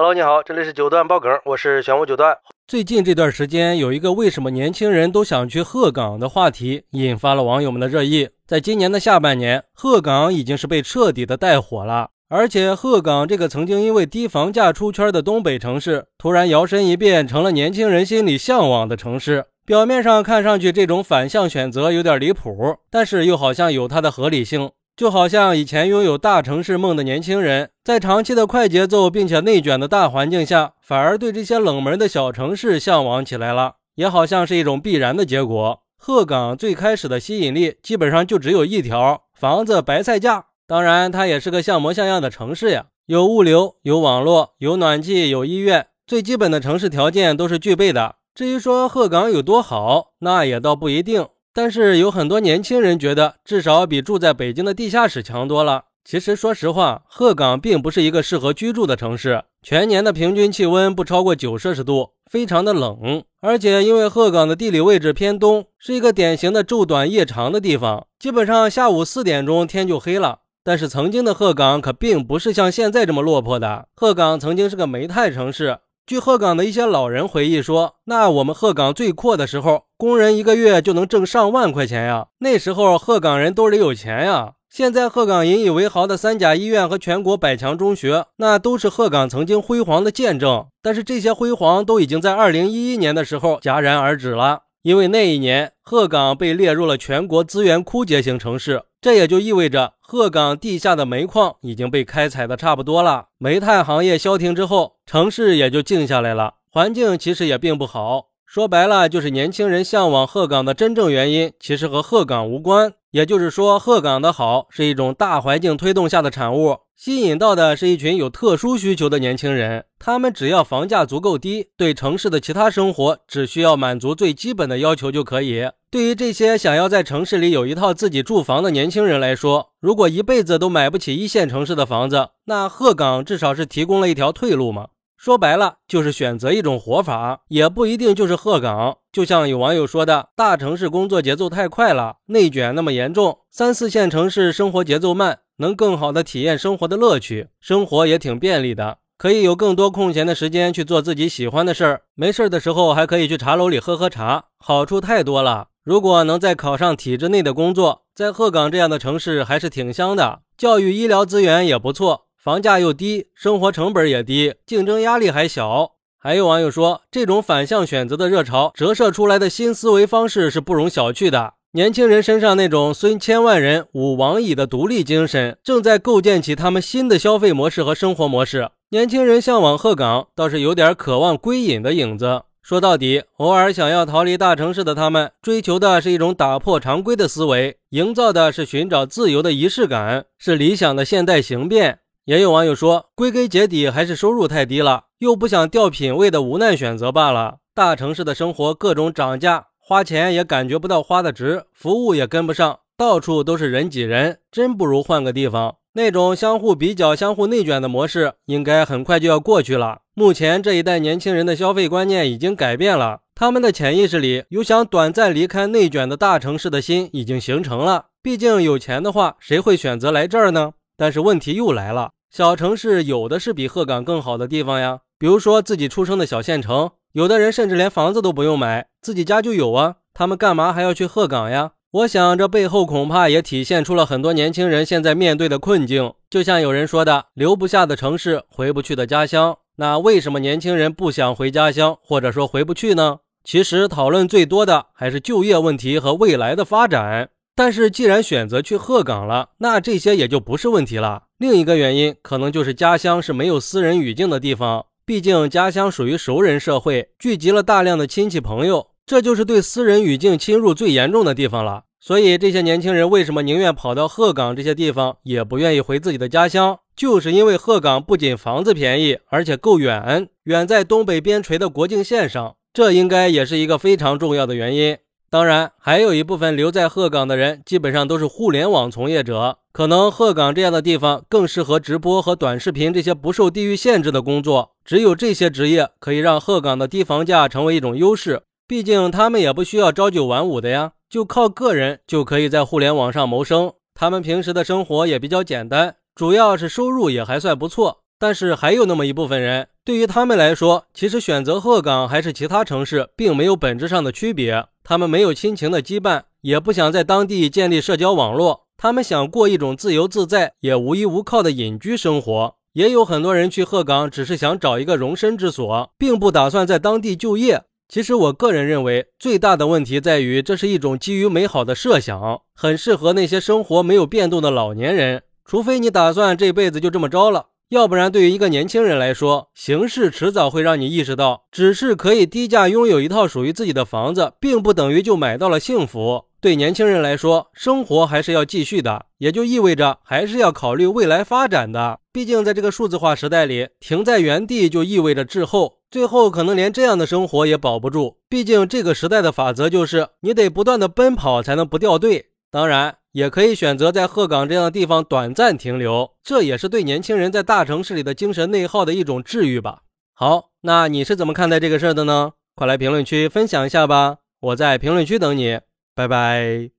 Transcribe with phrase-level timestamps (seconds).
[0.00, 2.38] Hello，你好，这里是九段爆梗，我是玄武九段。
[2.68, 8.28] 最近这段时间，有一个为什么年轻人都想去鹤岗的话题，引发了网友们的热议。
[8.46, 19.46] 在今年的下半年，鹤岗已经是被彻底的带火了，而且鹤岗这个曾经因为低房价出圈的东北城市，突然摇身一变成了年轻人心里向往的城市。
[19.66, 24.70] 表面上看上去，这种反向选择有点离谱，但是又好像有它的合理性。
[24.98, 35.82] 就好像以前拥有大城市梦的年轻人，在长期的快节奏并且内卷的大环境下，反而对这些冷门的小城市向往起来了，也好像是一种必然的结果。
[35.96, 40.46] 鹤岗最开始的吸引力基本上就只有一条：房子、白菜价。
[40.66, 48.16] 当然，它也是个像模像样的城市呀，有物流、有网络、有暖气、有医院，最基本的城市条件都是具备的。
[48.34, 51.24] 至于说鹤岗有多好，那也倒不一定。
[51.52, 55.84] 但是有很多年轻人觉得，至少比住在北京的地下室强多了。
[56.04, 63.22] 其实说实话，鹤岗并不是一个适合居住的城市，全年的平均气温不超过九摄氏度，非常的冷。
[63.42, 70.38] 而且因为鹤岗的地理位置偏东，是一个典型的昼短夜长的地方，基本上下午四点钟天就黑了。
[70.64, 75.78] 但是曾经的鹤岗可并不是像现在这么落魄的，鹤岗曾经是个煤炭城市。
[76.08, 82.28] 据鹤岗的一些老人回忆说，那我们鹤岗最阔的时候，工人一个月就能挣上万块钱呀。
[82.38, 84.54] 那时候鹤岗人兜里有钱呀。
[84.70, 90.64] 现在鹤岗引以为豪的三甲医院和全国百强中学，那都是鹤岗曾经辉煌的见证。
[90.82, 98.84] 但是这些辉煌都已经在二零一一年的时候戛然而止了，因为那一年鹤岗被列入了全国资源枯竭型城市。
[99.00, 108.26] 这也就意味着鹤岗地下的煤矿已经被开采的差不多了，煤炭行业消停之后，城市也就静下来了，环境其实也并不好。
[108.44, 112.92] 说白了，就是年轻人向往鹤岗的真正原因，其实和鹤岗无关。
[113.10, 116.78] 也就是说，鹤岗的好是一种大环境推动下的产物。
[116.98, 125.70] 吸引到的是一群有特殊需求的年轻人，他们只要房价足够低，对城市的其他生活只需要满足最基本的要求就可以。
[125.92, 134.88] 对于这些想要在城市里有一套自己住房的年轻人来说，如果一辈子都买不起一线城市的房子，那鹤岗至少是提供了一条退路嘛。
[135.16, 138.96] 说白了，就是选择一种活法，也不一定就是鹤岗。
[139.12, 145.38] 就像有网友说的，大城市工作节奏太快了，内卷那么严重，三四线城市生活节奏慢。
[145.58, 152.02] 能更好的体验生活的乐趣，生活也挺便利的，可以有更多空闲的时间去做自己喜欢的事儿。
[152.14, 155.68] 没事的时候还可以去茶楼里喝喝茶，好处太多了。
[155.82, 165.92] 如果能再考上体制内的工作，在鹤岗这样的城市还是挺香的，教育医疗资源也不错，房价又低，生活成本也低，竞争压力还小。
[166.20, 171.54] 还有网友说，这种反向选择的热潮折射出来的新思维方式是不容小觑的。
[171.72, 178.70] 年轻人身上那种虽千万人吾往矣的独立精神，正在构建起他们新的消费模式和生活模式。
[178.88, 182.44] 年轻人向往鹤岗，倒是有点渴望归隐的影子。
[182.62, 191.98] 说到底，偶尔想要逃离大城市的他们，追求的是一种打破常规的思维，营造的是寻找自由的仪式感，是理想的现代形变。
[192.24, 197.56] 也有网友说，归根结底还是收入太低了，又不想掉品位的无奈选择罢了。
[197.74, 199.66] 大城市的生活各种涨价。
[199.88, 205.76] 花钱也感觉不到花的值，服务也跟不上，到处都是人挤人，真不如换个地方。
[205.94, 210.00] 那种相互比较、相互内卷的模式，应该很快就要过去了。
[210.12, 218.08] 目前这一代年轻人的消费观念已经改变了，他们的潜意识里有想短暂离开内卷的大城市的心已经形成了。
[218.22, 220.72] 毕竟有钱的话，谁会选择来这儿呢？
[220.98, 226.90] 但是问题又来了，小城市有的是比鹤岗更好的地方呀，比如说自己出生的小县城。
[227.12, 229.96] 有的人甚至连房子都不用买，自己家就有啊。
[230.14, 231.72] 他们干嘛还要去鹤岗呀？
[231.90, 236.12] 我想这背后恐怕也体现出了很多年轻人现在面对的困境。
[236.28, 243.20] 就像有人说的：“留不下的城市，回不去的家乡。”那为什么年轻人不想回家乡，或者说回不去呢？
[243.42, 247.30] 其实讨论最多的还是就业问题和未来的发展。
[247.56, 251.24] 但是既然选择去鹤岗了，那这些也就不是问题了。
[251.38, 254.84] 另一个原因可能就是家乡是没有私人语境的地方。
[255.08, 261.84] 毕竟家乡属于熟人社会，聚集了大量的亲戚朋友，这就是对私人语境侵入最严重的地方了。
[261.98, 266.80] 所以这些年轻人为什么宁愿跑到鹤岗这些地方，也不愿意回自己的家乡？
[266.94, 274.98] 就是因为鹤岗不仅房子便宜，而且够远，远在东北边陲的国境线上，这应该也是一个非常重要的原因。
[275.30, 279.58] 当然，还有一部分留在鹤岗的人，基本上都是互联网从业者。
[279.72, 284.72] 可能鹤岗这样的地方更适合直播和短视频这些不受地域限制的工作。
[284.84, 288.42] 只有这些职业可以让鹤岗的低房价成为一种优势。
[288.66, 293.72] 毕竟他们也不需要朝九晚五的呀，就靠个人就可以在互联网上谋生。
[293.94, 298.00] 他们平时的生活也比较简单，主要是收入也还算不错。
[298.18, 304.66] 但是还有那么一部分人，对于他们来说，其实选择鹤岗还是其他城市，并没有本质上的区别。
[304.82, 308.66] 他们没有亲情的羁绊，也不想在当地建立社交网络。
[308.76, 312.54] 他们想过一种自由自在、也无依无靠的隐居生活。
[312.74, 317.64] 也有很多人去鹤岗，只是想找一个容身之所，并不打算在当地就业。
[317.88, 325.22] 其实，我个人认为，最大的问题在于，这是一种基于美好的设想，很适合那些生活没有变动的老年人。
[325.44, 327.46] 除非你打算这辈子就这么着了。
[327.70, 336.24] 要不然，对于一个年轻人来说，形势迟早会让你意识到，只是可以低价拥有一套属于自己的房子，并不等于就买到了幸福。
[336.40, 341.98] 对年轻人来说，生活还是要继续的，也就意味着还是要考虑未来发展的。
[342.10, 348.16] 毕竟，在这个数字化时代里，停在原地就意味着滞后，最后可能连这样的生活也保不住。
[348.30, 352.30] 毕竟，这个时代的法则就是，你得不断的奔跑才能不掉队。
[352.50, 352.97] 当然。
[353.12, 359.82] 也可以选择在鹤岗这样的地方短暂停留，这也是对年轻人在大城市里的精神内耗的一种治愈吧。
[360.14, 362.32] 好，那你是怎么看待这个事儿的呢？
[362.54, 365.60] 快来评论区分享一下吧，我在评论区等你，
[365.94, 366.77] 拜拜。